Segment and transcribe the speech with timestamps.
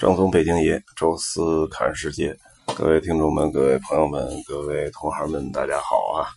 [0.00, 2.34] 正宗北京爷，周四看世界。
[2.74, 6.32] 各位听众们，各位朋友们，各位同行们，大家好啊！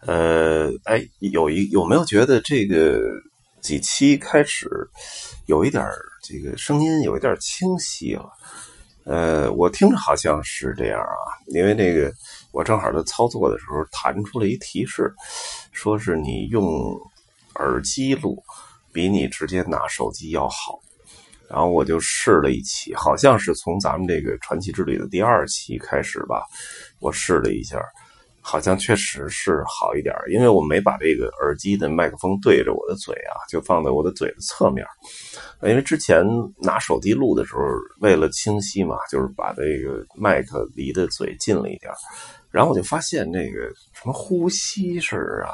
[0.00, 3.00] 呃，哎，有一有没有觉得这个
[3.62, 4.68] 几期开始
[5.46, 5.82] 有一点
[6.22, 8.30] 这个声音有一点清晰了？
[9.06, 12.12] 呃，我听着好像是这样啊，因为那个
[12.52, 15.10] 我正好在操作的时候弹出了一提示，
[15.72, 16.94] 说是你用
[17.54, 18.44] 耳机录
[18.92, 20.78] 比你直接拿手机要好。
[21.50, 26.44] 然后我就试了一期，好像是从咱们这个传奇之旅的第二期开始吧，
[27.00, 27.82] 我试了一下，
[28.40, 34.86] 好像确实是好一点，因为我没把这个耳机的麦克风对着我的嘴啊，就放在我的嘴的侧面，
[35.62, 36.24] 因为之前
[36.56, 37.62] 拿手机录的时候，
[38.00, 41.92] 为了清晰嘛，就是把这个麦克离的嘴近了一点，
[42.52, 45.50] 然后我就发现这个什么呼吸声啊，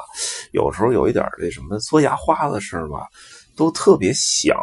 [0.51, 3.07] 有时候有一点这什么嘬牙花的声吧，
[3.55, 4.55] 都特别响。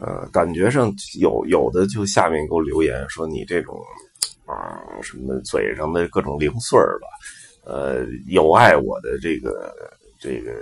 [0.00, 0.90] 呃，感觉上
[1.20, 3.78] 有有的就下面给我留言说你这种
[4.46, 7.06] 啊什么嘴上的各种零碎儿吧，
[7.70, 9.70] 呃，有碍我的这个
[10.18, 10.52] 这个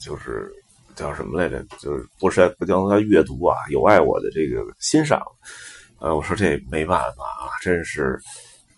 [0.00, 0.50] 就是
[0.94, 1.62] 叫什么来着？
[1.78, 5.22] 就是不是不叫他阅读啊，有碍我的这个欣赏。
[5.98, 8.18] 呃，我说这没办法啊，真是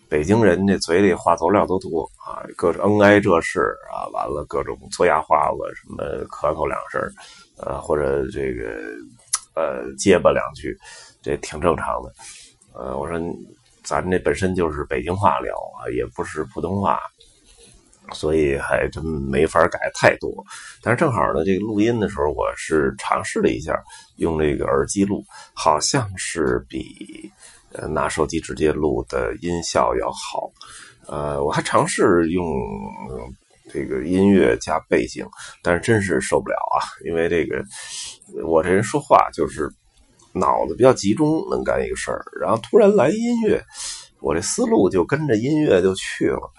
[0.09, 7.01] 北京人这嘴里话头料都多啊，各种恩爱这事啊，完了各种嘬牙花子，什么咳嗽两声，
[7.55, 8.75] 呃，或者这个。
[9.59, 10.73] 呃，结巴两句，
[11.21, 12.13] 这挺正常的。
[12.73, 13.19] 呃，我说
[13.83, 16.97] 咱这本身就是北京话聊啊，也不是普通话，
[18.13, 20.31] 所以还真没法改太多。
[20.81, 23.77] 但是正好呢，这个录音的时候，我是尝试了一下
[24.15, 27.29] 用这个耳机录，好像是比
[27.73, 30.49] 呃拿手机直接录的音效要好。
[31.05, 32.45] 呃，我还尝试用。
[33.71, 35.23] 这个音乐加背景，
[35.61, 36.81] 但是真是受不了啊！
[37.05, 37.63] 因为这个
[38.45, 39.69] 我这人说话就是
[40.33, 43.63] 脑子比较集中，能干一个事儿，然后突然来音乐，
[44.21, 46.51] 我这思路就跟着音乐就去了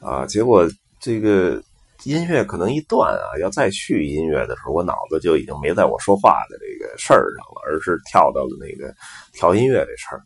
[0.00, 0.26] 啊！
[0.26, 0.68] 结果
[1.00, 1.62] 这个
[2.04, 8.94] 音乐可能一断啊，要再续音乐的时候，我脑子就已经没在我说话的这个事儿上了，而是跳到了那个
[9.32, 10.22] 调音乐这事儿。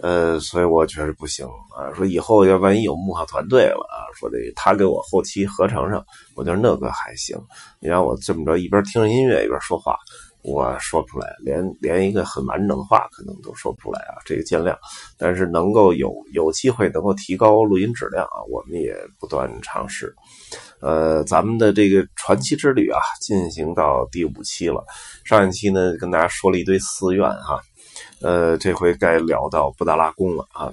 [0.00, 1.44] 呃，所以我觉得不行
[1.76, 1.90] 啊。
[1.92, 6.04] 说以后要万一有幕后团队了啊，说得他给我后期合成上，
[6.36, 7.36] 我觉得那个还行。
[7.80, 9.96] 你让我这么着一边听着音乐一边说话，
[10.42, 14.16] 我说不出来，连连一个很完整的话可能都说不出来啊。
[14.24, 14.76] 这个见谅。
[15.18, 20.14] 但是能够有有机会能够提高录音质量啊，我们也不断尝试。
[20.80, 24.84] 呃，咱们的这个传奇之旅啊，进行到第五期了。
[25.24, 27.60] 上一期呢，跟大家说了一堆寺院哈。
[28.22, 30.72] 呃，这回该聊到布达拉宫了啊。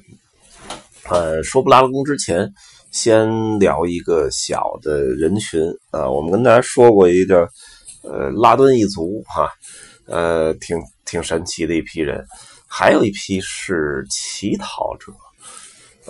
[1.09, 2.53] 呃，说布达拉宫之前，
[2.91, 6.09] 先聊一个小的人群啊。
[6.09, 7.49] 我们跟大家说过一个
[8.05, 9.51] 呃拉敦一族哈，
[10.07, 12.25] 呃，挺挺神奇的一批人。
[12.67, 15.13] 还有一批是乞讨者，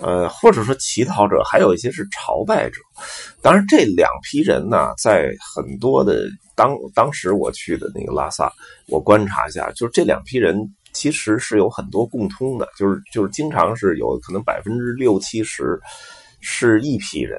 [0.02, 2.80] 呃，或者说乞讨者，还有一些是朝拜者。
[3.40, 6.24] 当然，这两批人呢，在很多的
[6.54, 8.52] 当当时我去的那个拉萨，
[8.88, 10.56] 我观察一下，就是这两批人。
[10.92, 15.78] 其实是有很多共通的，就是就是经常是有可能百分之六七十
[16.40, 17.38] 是一批人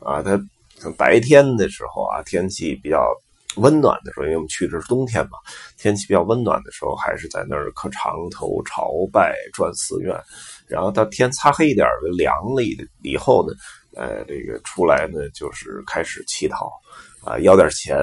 [0.00, 0.22] 啊。
[0.22, 0.42] 他
[0.96, 3.06] 白天的时候啊，天气比较
[3.56, 5.38] 温暖的时候，因为我们去的是冬天嘛，
[5.78, 10.14] 天气比较温暖的时候，还是在那儿磕长头朝拜转寺院。
[10.66, 12.62] 然后到天擦黑一点凉了
[13.02, 13.54] 以后呢，
[13.94, 16.70] 呃，这个出来呢就是开始乞讨
[17.24, 17.96] 啊，要点钱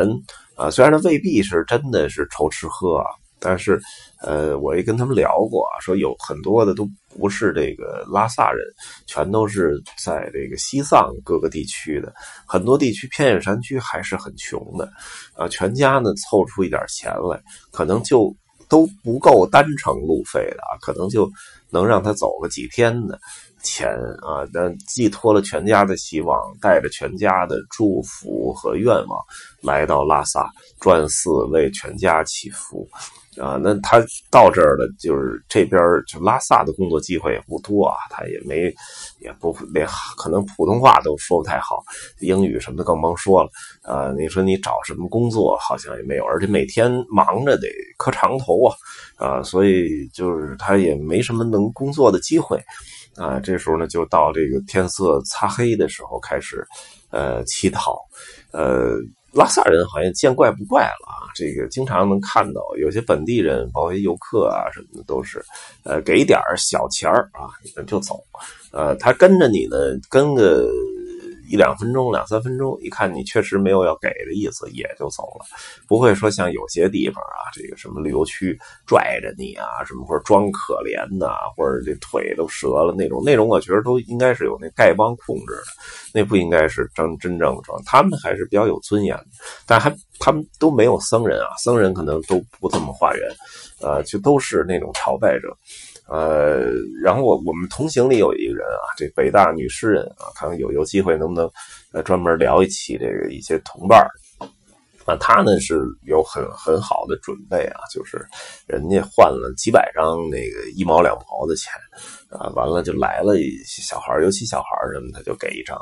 [0.56, 0.70] 啊。
[0.70, 3.06] 虽然他未必是真的是愁吃喝啊。
[3.44, 3.82] 但是，
[4.22, 6.88] 呃，我也跟他们聊过啊，说有很多的都
[7.20, 8.64] 不是这个拉萨人，
[9.08, 12.14] 全都是在这个西藏各个地区的，
[12.46, 14.88] 很多地区偏远山区还是很穷的，
[15.34, 17.42] 啊，全家呢凑出一点钱来，
[17.72, 18.32] 可能就
[18.70, 21.28] 都不够单程路费的啊，可能就
[21.72, 23.20] 能让他走个几天的
[23.64, 23.90] 钱
[24.22, 29.20] 啊，但寄托了全家的希望，带着全家的祝福和愿望
[29.62, 30.48] 来到拉萨
[30.80, 32.88] 转寺为全家祈福。
[33.40, 38.64] 啊，那他到这儿了，就是这边就拉萨的工作机会也不多啊，他也没，
[39.22, 39.88] 也不连
[40.18, 41.82] 可能普通话都说不太好，
[42.20, 43.50] 英语什么的更甭说了。
[43.84, 48.76] 啊，你说你找什么工作好像也没有，而且每天忙着得磕长头啊，
[49.16, 52.62] 啊，所以就是他也没什么能工作的机会。
[53.16, 56.68] 啊，这时候呢，就到这个天色擦黑的时候开始，
[57.12, 57.98] 呃，乞讨，
[58.52, 58.98] 呃。
[59.34, 61.32] 拉萨人好像见怪不怪了啊！
[61.34, 65.44] 这个经常能看到有些本地人，包括游客啊什么的，都是，
[65.84, 67.48] 呃，给点小钱儿啊，
[67.88, 68.22] 就走。
[68.72, 69.78] 呃，他跟着你呢，
[70.10, 70.70] 跟个
[71.52, 75.46] 一两分钟、两三分钟，一看你确实没有要给的意思，也就走了，
[75.88, 78.58] 不会说像有些地方啊，这个什么旅游区
[78.88, 81.28] 拽着你啊，什么或者装可怜呐，
[81.58, 85.64] 或者这腿都折了那种，那种我觉得都应该是有那丐帮控制的，
[86.14, 89.26] 那不应该是真真正装，他们还是比较有尊严的，
[89.68, 93.30] 但还他们都没有僧人啊，僧人可能都不这么化缘，
[93.82, 95.56] 呃，就都是那种朝拜者。
[96.12, 96.70] 呃，
[97.02, 101.50] 然后我我们同行里有一个人啊，这北大女诗人啊，看看有有机会能不能
[101.94, 104.06] 呃专门聊一期这个一些同伴
[105.06, 108.28] 啊，他呢是有很很好的准备啊，就是
[108.68, 111.72] 人家换了几百张那个一毛两毛的钱
[112.30, 115.78] 啊，完了就来了一些小孩尤其小孩什么他就给一张，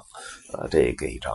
[0.53, 1.33] 啊，这给一张，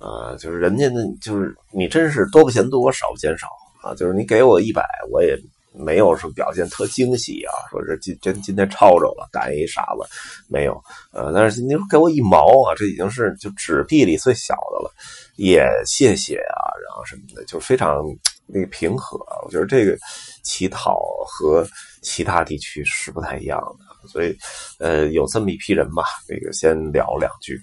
[0.00, 3.46] 啊，就是人家呢就是你真是多不嫌多少不嫌少
[3.82, 5.38] 啊，就是你给我一百我也。
[5.74, 10.06] 没有说表现特惊喜啊，说这今真今天抄着了，赶一傻子，
[10.48, 10.78] 没有，
[11.12, 14.92] 呃，但是你给我一毛啊，这已经是就纸币里最小的了，
[15.36, 18.04] 也谢谢啊，然后什么的，就非常
[18.46, 19.18] 那个平和。
[19.44, 19.96] 我觉得这个
[20.42, 21.66] 乞讨和
[22.02, 24.36] 其他地区是不太一样的，所以
[24.78, 27.58] 呃，有这么一批人吧，这个先聊两句。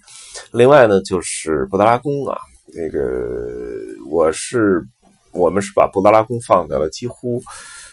[0.51, 2.39] 另外呢，就是布达拉宫啊，
[2.73, 2.99] 那个
[4.09, 4.83] 我是
[5.31, 7.39] 我们是把布达拉宫放在了几乎。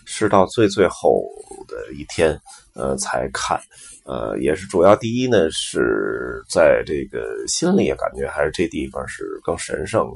[0.07, 1.23] 是到最最后
[1.69, 2.41] 的一天，
[2.77, 3.59] 呃，才看，
[4.05, 10.07] 呃，也是主要第一呢，是在这个心里感觉还是这地方是更神圣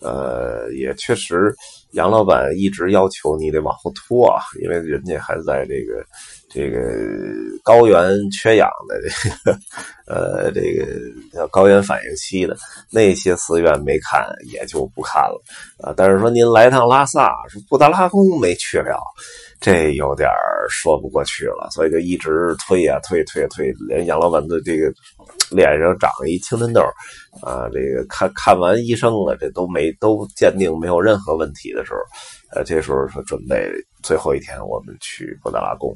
[0.00, 1.54] 的，呃，也确实
[1.92, 6.04] 杨老板一直要求你得往后拖啊，因为人家还在这个。
[6.50, 6.80] 这个
[7.62, 9.58] 高原缺氧的这个，
[10.06, 10.86] 呃，这个
[11.30, 12.56] 叫高原反应期的
[12.90, 15.38] 那些寺院没看也就不看了
[15.78, 15.92] 啊。
[15.94, 18.98] 但是说您来趟拉萨，说布达拉宫没去了，
[19.60, 20.26] 这有点
[20.70, 24.92] 说不过去了，所以一直推呀推推推，连杨老板的这个
[25.50, 26.80] 脸上长一青春痘
[27.42, 31.98] 啊，这个看看完医生了，这都没都鉴定没有任何问题的时候，
[32.54, 33.70] 呃，这时候说准备
[34.02, 35.94] 最后一天我们去布达拉宫。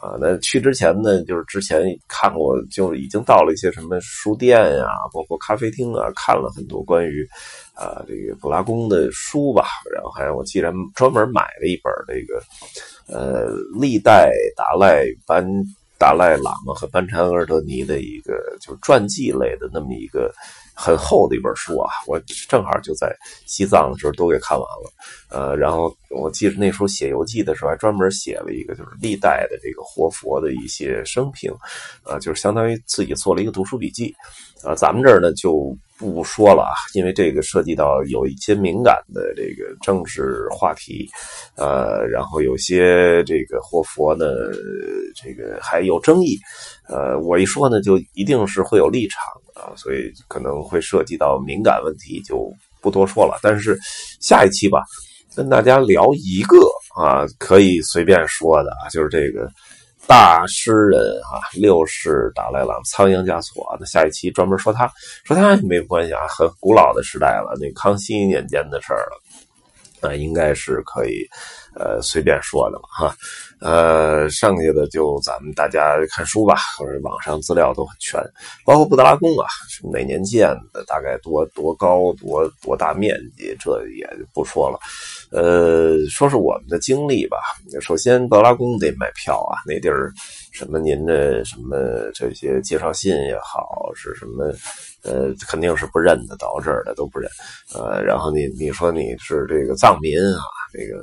[0.00, 7.28] 啊，那去之前呢，就是之前看过，就已经到了一些什么书店呀，包括咖啡厅啊，看了很多关于
[7.74, 9.64] 啊这个布拉宫的书吧。
[9.92, 12.40] 然后还我既然专门买了一本这个
[13.12, 13.48] 呃
[13.80, 15.44] 历代达赖班
[15.98, 20.32] 达赖喇嘛和班禅额尔德尼的一个就是传记类的那么一个。
[20.80, 23.12] 很厚的一本书啊，我正好就在
[23.46, 24.92] 西藏的时候都给看完了，
[25.28, 31.52] 呃，然后我记得那时候写游记的时候还专门写了一个就是历代的这个活佛的一些生平，
[32.04, 34.14] 呃，就是相当于自己做了一个读书笔记，
[34.62, 41.06] 啊，咱们这儿呢就不说了啊，因为这个涉及到有一些敏感的这个政治话题，
[41.56, 44.24] 呃，然后有些这个活佛呢，
[45.14, 46.38] 这个还有争议，
[46.88, 49.22] 呃，我一说呢就一定是会有立场。
[49.58, 52.48] 啊，所以可能会涉及到敏感问题，就
[52.80, 53.40] 不多说了。
[53.42, 53.76] 但是
[54.20, 54.84] 下一期吧，
[55.34, 56.56] 跟大家聊一个
[56.94, 59.50] 啊，可以随便说的啊，就是这个
[60.08, 60.98] 大诗人
[61.30, 63.76] 啊，六世达赖喇嘛仓央嘉措。
[63.78, 64.90] 那下一期专门说他，
[65.22, 69.20] 说他没有关系啊，很古老的时代了，那康熙年间的事儿了，
[70.00, 71.28] 那应该是可以
[71.74, 73.14] 呃随便说的了哈。
[73.60, 78.22] 呃，剩下的就咱们大家看书吧，或者网上资料都很全，
[78.64, 84.78] 包括布达拉宫啊，是哪年建的，大概多多高，多多大面积，这也不说了。
[85.32, 87.36] 呃，说是我们的经历吧。
[87.80, 90.12] 首先，布达拉宫得买票啊，那地儿
[90.52, 91.76] 什么您的什么
[92.14, 94.54] 这些介绍信也好，是什么
[95.02, 97.28] 呃，肯定是不认的，到这儿的都不认。
[97.74, 100.42] 呃，然后你你说你是这个藏民啊。
[100.70, 101.02] 这个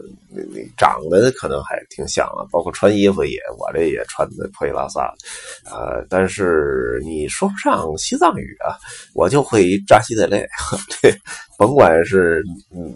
[0.78, 8.78] 长得可能还挺像啊，包括穿衣服也，我这也穿的破衣拉撒的，呃，但是你说不上西藏语啊，
[9.14, 10.46] 我就会扎西德勒，
[11.02, 11.12] 这
[11.58, 12.44] 甭管是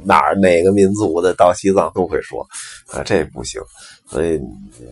[0.03, 2.45] 哪哪个民族的，到西藏都会说，
[2.91, 3.61] 啊，这不行，
[4.07, 4.39] 所以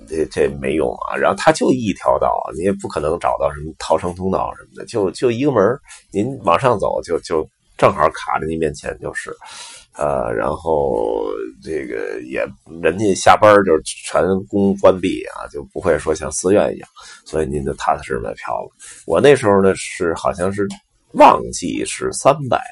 [0.07, 1.15] 这这没用啊。
[1.15, 5.61] 然后它就一条道，你也不可能找到什么逃生通道什么的，就就一个门
[6.11, 7.47] 您往上走就就
[7.77, 9.35] 正好卡在您面前就是。
[9.97, 11.25] 呃，然后
[11.63, 12.45] 这个也
[12.83, 16.87] 人家下班就全宫关闭啊，就不会说像寺院一样，
[17.25, 18.69] 所以您就踏踏实实买票了。
[19.07, 20.67] 我那时候呢是好像是
[21.13, 22.63] 旺季是三百，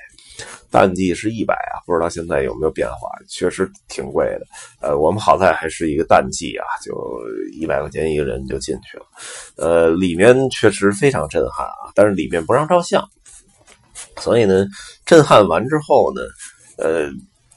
[0.69, 4.45] 淡季是一百啊，不知道现在有没有变化，确实挺贵的。
[4.79, 6.93] 呃，我们好在还是一个淡季啊，就
[7.59, 9.05] 一百块钱一个人就进去了。
[9.57, 13.03] 呃，里面确实非常震撼啊，但是里面不让照相，
[14.19, 14.67] 所以呢，
[15.07, 16.21] 震撼完之后呢。
[16.77, 17.09] 呃，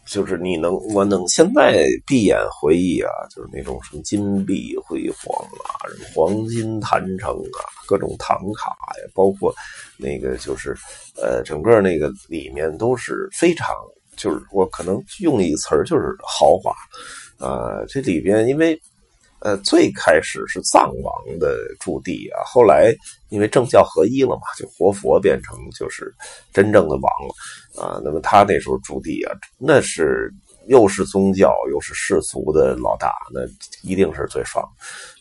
[0.06, 9.54] 就是你能我能现在闭眼回忆啊，就是那种什么金碧辉煌啊，黄金坛城啊，各种唐卡呀，包括
[9.96, 10.76] 那个就是
[11.16, 13.74] 呃，整个那个里面都是非常，
[14.16, 16.72] 就是我可能用一词儿就是豪华
[17.38, 18.80] 啊，这里边因为。
[19.40, 22.92] 呃，最开始是藏王的驻地啊，后来
[23.28, 26.12] 因为政教合一了嘛，就活佛变成就是
[26.52, 28.00] 真正的王了啊。
[28.04, 30.28] 那么他那时候驻地啊，那是
[30.66, 33.40] 又是宗教又是世俗的老大，那
[33.88, 34.68] 一定是最爽。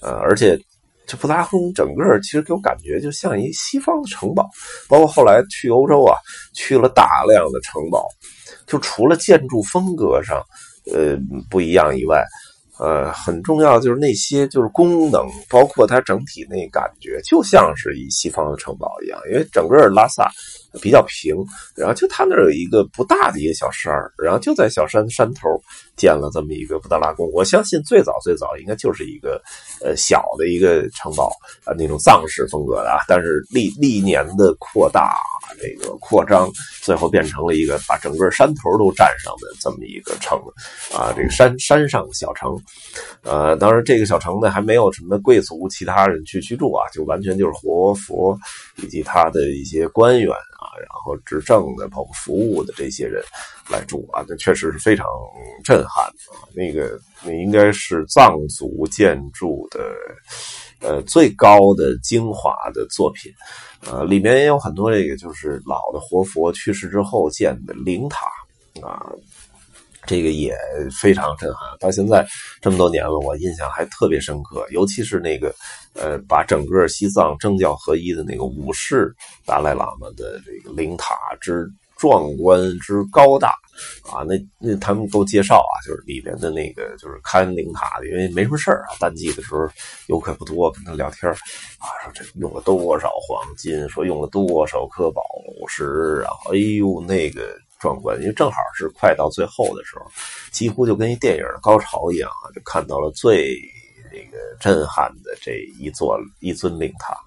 [0.02, 0.60] 呃，而且
[1.06, 4.50] 这布达宫整个其实给我感觉就像一西方的城堡，
[4.90, 6.18] 包括后来去欧洲啊，
[6.56, 8.08] 去了大量的城堡，
[8.66, 10.44] 就除了建筑风格上
[10.92, 11.16] 呃
[11.52, 12.26] 不一样以外。
[12.80, 19.20] 呃，很重要就是那些就是功能，包括它整体那感觉，就像是以西方的城堡一样。
[19.32, 20.32] 因为整个拉萨
[20.78, 21.36] 比较平，
[21.76, 25.50] 然后就他那儿有一个不大的一个小山然后就在小山山头
[25.96, 27.30] 建了这么一个布达拉宫。
[27.34, 29.42] 我相信最早最早应该就是一个
[29.84, 31.32] 呃小的一个城堡
[31.66, 35.16] 啊，那种藏式风格的啊，但是历历年的扩大。
[35.60, 40.38] 这个扩张，最后变成了一个把整个山头都占上的这么一个城，
[40.94, 42.52] 啊，这个山山上小城，
[43.24, 48.38] 呃，当然这个小城呢还没有什么贵族其他人去居住啊，就完全就是活佛
[48.76, 50.30] 以及他的一些官员
[50.60, 53.24] 啊，然后执政的包括服务的这些人
[53.70, 55.06] 来住啊，那确实是非常
[55.64, 59.80] 震撼啊，那个那应该是藏族建筑的。
[60.80, 63.34] 呃，最高的精华的作品，
[63.82, 68.28] 呃，里面也有很多这个就是老的活佛去世之后建的灵塔
[68.88, 69.12] 啊，
[70.08, 70.58] 这个也
[71.00, 71.62] 非常震撼。
[71.80, 72.26] 到现在
[72.62, 75.54] 这么多年了，我印象还特别深刻，尤其是那个
[75.94, 79.14] 呃，把整个西藏政教合一的那个五世
[79.46, 81.70] 达赖喇嘛的这个灵塔之。
[82.00, 83.56] 壮观之高大
[84.12, 84.22] 啊！
[84.22, 88.94] 那那他们都介绍啊，就是里边的那个就是看灵塔的，因为没什么事儿啊。
[89.00, 89.68] 淡季的时候
[90.06, 95.24] 游客不多，跟他聊天啊，说这用了多少黄金，说用了多少颗宝
[95.68, 100.06] 石，然后哎呦那个壮观，因为正好是快到最后的时候，
[100.52, 103.58] 几乎就跟一电影的高潮一样啊，就看到了最
[104.12, 107.18] 那个震撼的这一座一尊灵塔。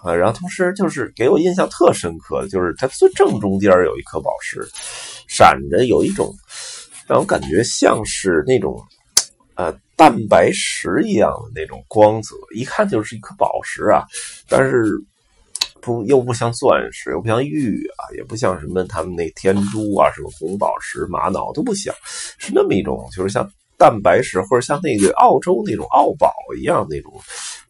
[0.00, 4.64] 啊，然后同时就是给我印象特深刻的，就是它最正中间有一颗宝石，
[5.26, 6.32] 闪着有一种
[7.08, 8.80] 让我感觉像是那种
[9.56, 14.06] 呃蛋白石一样的那种光泽，一看就是一颗宝石啊，
[14.48, 14.84] 但是
[15.80, 21.94] 不又不像钻石，又不像玉啊，也不像什么他们那天珠啊，什么红宝石、玛瑙都不像，
[22.38, 27.12] 是那么一种，就是像蛋白石或者像那个澳洲那种澳宝一样那种。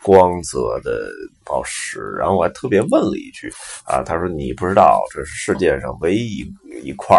[0.01, 1.11] 光泽的
[1.45, 3.53] 宝石，然后我还特别问了一句
[3.85, 6.47] 啊，他说你不知道这是世界上唯一
[6.85, 7.17] 一块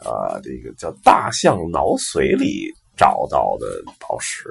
[0.00, 4.48] 啊，这个叫大象脑髓里找到的宝石，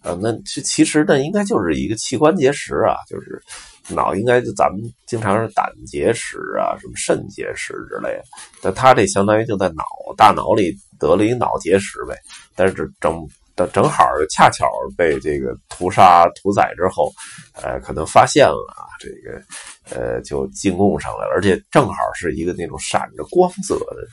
[0.00, 3.42] 啊，那其其实那，应该就是一个器官结石啊，就是
[3.88, 8.24] 脑应该就咱们经常是胆结石啊，什么肾结石之类的，
[8.62, 9.84] 但他这相当于就在脑
[10.16, 12.16] 大脑里得了一脑结石呗，
[12.54, 13.26] 但是整。
[13.72, 17.12] 正好恰巧被这个屠杀屠宰之后，
[17.60, 19.42] 呃，可能发现了，这个
[19.90, 24.06] 呃，就进贡上来了，而且正好是一个那种闪着光泽的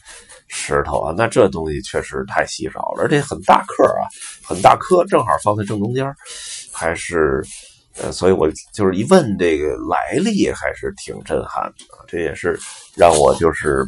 [0.48, 4.10] 石头啊，那这东西确实太稀少了，而且很大颗啊，
[4.44, 6.12] 很大颗，正好放在正中间，
[6.74, 7.44] 还是
[8.02, 12.58] 呃，所以我就是一问这个来历，还是挺震撼的，这也是
[12.98, 13.86] 让我就是。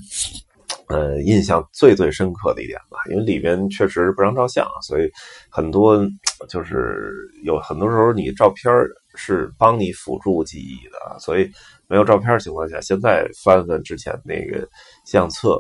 [0.89, 5.11] 呃，印象最最深刻的一点吧，因为里边确实不让照相，所以
[5.49, 5.99] 很多
[6.47, 7.11] 就是
[7.43, 8.73] 有很多时候你照片
[9.13, 11.51] 是帮你辅助记忆的，所以
[11.87, 14.65] 没有照片的情况下，现在翻翻之前那个
[15.05, 15.59] 相册，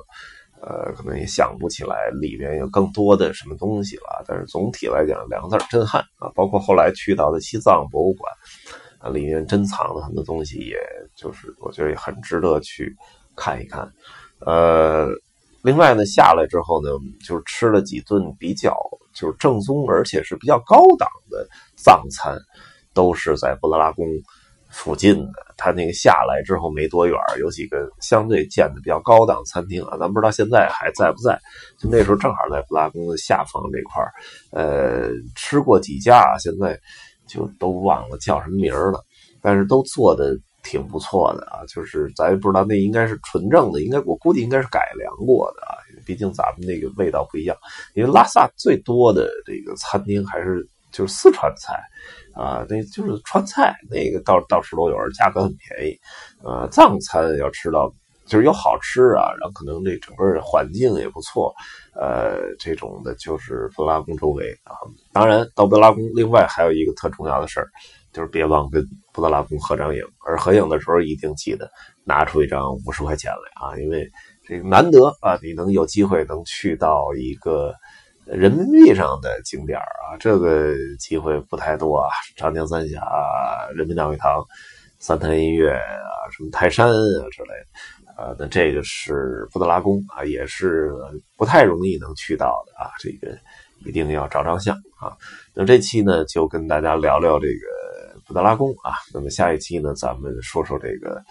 [0.61, 4.23] 呃，可能也想不起来里面有更多的什么东西了。
[4.27, 6.29] 但是总体来讲，两个字震撼啊！
[6.33, 8.33] 包括后来去到的西藏博物馆
[8.99, 10.77] 啊，里面珍藏的很多东西，也
[11.15, 12.95] 就是我觉得也很值得去
[13.35, 13.87] 看一看。
[14.39, 15.07] 呃，
[15.61, 16.89] 另外呢，下来之后呢，
[17.25, 18.75] 就是吃了几顿比较
[19.13, 22.37] 就是正宗，而且是比较高档的藏餐，
[22.93, 24.05] 都是在布达拉宫
[24.69, 25.29] 附近的。
[25.57, 31.39] 他那个下来之后没多远，有几个相对建的比较高档餐厅啊，咱不知道现在还在不在。
[31.79, 34.03] 就那时候正好在布拉宫的下方这块
[34.51, 36.79] 呃，吃过几家，现在
[37.27, 39.03] 就都忘了叫什么名了，
[39.41, 40.37] 但是都做的。
[40.63, 47.55] 挺不错的啊，就是咱也不知道那应该是纯正的，应该我估计应该是改良过的啊，毕竟咱们那个味道不一样。
[47.93, 51.79] 因为拉萨最多的这个餐厅还是就是四川菜
[52.33, 55.95] 啊，那就是川菜，那个到到处都有，价格很便宜。
[56.43, 57.93] 呃，藏餐要吃到
[58.25, 61.53] 就是有好吃啊，然后可能这整个环境也不错，
[61.93, 64.73] 呃，这种的就是布达拉宫周围啊。
[65.13, 67.69] 当然，到布达拉宫另外还有一个特重要的事儿，
[68.11, 70.01] 就是别忘跟布达拉宫合张影。
[70.25, 71.69] 而合影的时候一定记得
[72.03, 74.09] 拿出一张五十块钱来啊，因为
[74.43, 77.73] 这个难得啊，你能有机会能去到一个
[78.29, 82.09] 人民币上的景点啊，这个机会不太多啊。
[82.35, 83.01] 长江三峡、
[83.73, 84.43] 人民大会堂、
[84.99, 87.67] 三潭印月啊，什么泰山啊之类的。
[88.17, 90.91] 呃，那这个是布达拉宫啊，也是
[91.37, 93.37] 不太容易能去到的啊，这个
[93.85, 95.15] 一定要照张相啊。
[95.53, 98.93] 那这期呢，就跟大家聊聊这个布达拉宫啊。
[99.13, 101.23] 那么下一期呢，咱们说说这个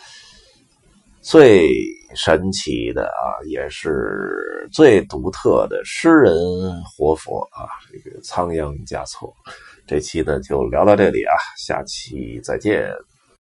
[1.26, 1.68] 最
[2.14, 6.33] 神奇的啊，也是最独特的诗人
[6.85, 9.35] 活佛啊，这个仓央嘉措。
[9.88, 12.88] 这期呢，就聊到这里啊，下期再见。